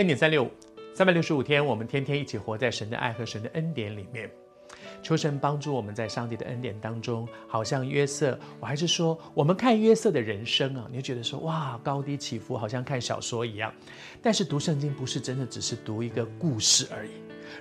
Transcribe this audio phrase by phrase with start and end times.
[0.00, 0.50] 恩典三六五，
[0.94, 4.30] 三百六十五天，我们天天一起活在神的爱和神的恩典里面。
[5.02, 8.38] 求神帮助我们在上帝的恩典当中，好像约瑟。
[8.58, 13.72] 我还是说，我们看约瑟的人生啊，你就觉得说哇，高低起伏，好像看小说一样。
[14.22, 17.10] 但是读圣经不是真的只是读一个故事而已。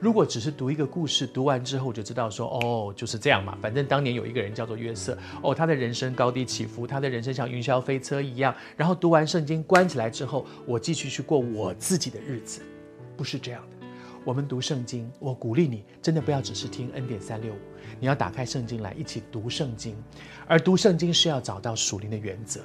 [0.00, 3.56] 如果只是读一个故事，读完之后就知道说哦，就是这样嘛。
[3.62, 8.54] 反正当年有一个人叫做约瑟，哦，他的人生高低起伏，他的人生像云霄飞车一样。
[8.76, 12.62] 然后读完圣经关起来之后，我继续去过我自己的日子，
[13.16, 13.75] 不是这样的。
[14.26, 17.58] 我们读圣经，我鼓励你，真的不要只是听恩典三六五，
[18.00, 19.94] 你要打开圣经来一起读圣经。
[20.48, 22.60] 而读圣经是要找到属灵的原则。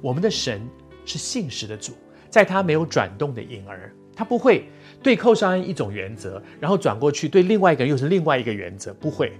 [0.00, 0.62] 我们的神
[1.04, 1.94] 是信实的主，
[2.30, 4.68] 在他没有转动的影儿，他不会
[5.02, 9.32] 对寇绍恩一种原则，然后转过去对另外一个人又是另外一个原则，不会。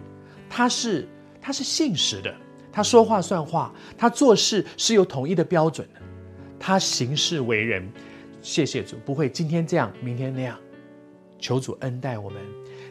[0.51, 1.07] 他是
[1.41, 2.35] 他是信实的，
[2.73, 6.01] 他说话算话，他做事是有统一的标准的，
[6.59, 7.89] 他行事为人，
[8.43, 10.59] 谢谢主，不会今天这样，明天那样。
[11.39, 12.41] 求主恩待我们。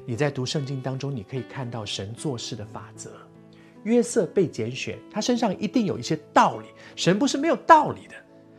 [0.06, 3.12] 你在读圣经当中，你可以看到神做事的法则。
[3.84, 6.68] 约瑟被拣选，他身上一定有一些道理。
[6.96, 8.16] 神不是没有道理的。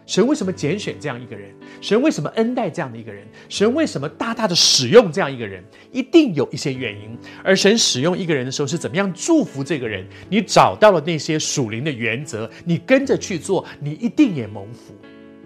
[0.07, 1.53] 神为什么拣选这样一个人？
[1.81, 3.27] 神为什么恩待这样的一个人？
[3.49, 5.65] 神为什么大大的使用这样一个人？
[5.91, 7.19] 一定有一些原因。
[7.43, 10.07] 而神使用一个人的时候，是怎么样祝福这个人？
[10.31, 14.95] 你找到了那些属灵的原则，你跟着去做，你一定也蒙福。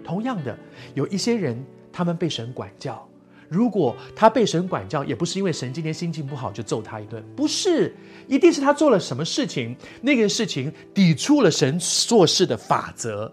[0.03, 0.55] 同样的，
[0.93, 1.59] 有一些人，
[1.91, 3.09] 他们被神管教。
[3.51, 7.93] 如果他被神管教，也不是因为神今天心情不好就揍他一顿，不是，
[8.25, 13.29] 一定是他做了什么事情，那个事情抵触了神做事的法则。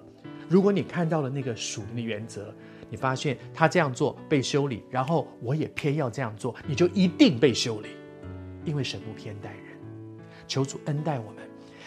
[0.49, 2.53] 如果你看到了那个属灵的原则，
[2.91, 7.91] 你发现他这样做被修理，然后我也偏要这样做，你就一定被修理，
[8.65, 9.63] 因为神不偏待人。
[10.49, 11.45] 求主恩待我们。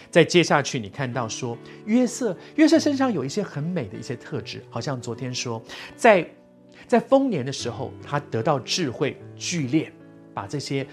[0.09, 5.61] 再接下去，你看到说约瑟，约瑟身上有一些很美的一些特质，好像昨天说
[5.97, 6.25] 在。
[6.87, 9.89] 在丰年的时候，他得到智慧聚敛，
[10.33, 10.85] 把这些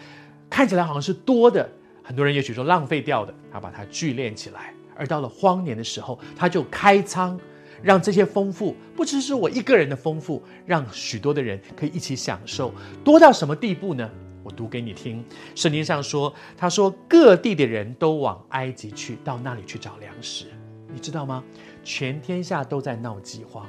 [0.49, 1.69] 看起来好像是多的，
[2.03, 4.73] 很多人也许说浪费掉的，他把它聚敛起来。
[4.97, 7.39] 而到了荒年的时候，他就开仓，
[7.83, 12.73] 让这些丰富不只是我一个人的丰富，让许多的人可以一起享受。
[13.05, 14.11] 多到什么地步呢？
[14.43, 15.25] 我读给你听。
[15.55, 20.47] 圣经上说，他说各地的人都往埃及去，到那里去找粮食。
[20.93, 21.45] 你知道吗？
[21.85, 23.67] 全天下都在闹饥荒。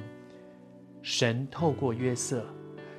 [1.01, 2.43] 神透过约瑟，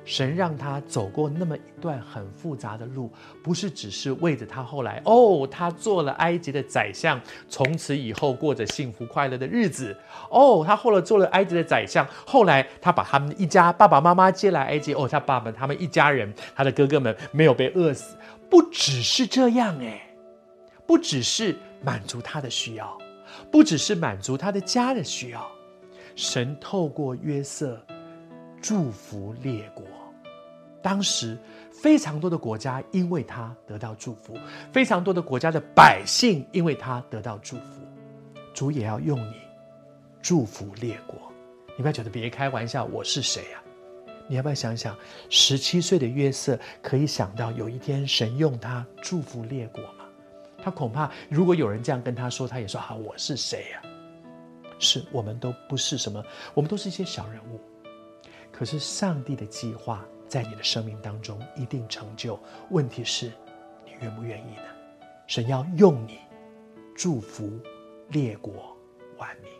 [0.03, 3.11] 神让他走过那么一段很复杂的路，
[3.43, 9.95] 不是只是为着他后来哦，他做了埃及的宰相，从此以后过着幸福快乐的日子。
[10.29, 14.93] 哦，他后来做了埃及的宰相，后来他把他们一家爸爸妈妈接来埃及。
[14.95, 18.17] 哦，他爸爸他们一家人，他的哥哥们没有被饿死。
[18.49, 20.01] 不只是这样哎，
[20.85, 22.97] 不只是满足他的需要，
[23.51, 25.47] 不只是满足他的家的需要。
[26.13, 27.81] 神透过约瑟
[28.61, 29.83] 祝福列国，
[30.83, 31.37] 当时
[31.71, 34.37] 非常多的国家因为他得到祝福，
[34.71, 37.81] 非常多的国家的百姓因为他得到祝福。
[38.53, 39.35] 主也要用你
[40.21, 41.17] 祝福列国，
[41.75, 43.63] 你不要觉得别开玩笑，我是谁啊？
[44.27, 44.95] 你要不要想想，
[45.29, 50.05] 十七岁的约瑟可以想到有一天神用他祝福列国吗？
[50.61, 53.81] 他恐怕如果有人这样跟他说，他也说：“好，我是谁呀？”
[54.77, 56.23] 是我们都不是什么，
[56.53, 57.59] 我们都是一些小人物。
[58.61, 62.39] 可是上帝的计划在你的生命当中一定成就。
[62.69, 63.31] 问题是，
[63.83, 64.61] 你愿不愿意呢？
[65.25, 66.19] 神要用你
[66.95, 67.59] 祝福
[68.09, 68.77] 列国
[69.17, 69.51] 万民。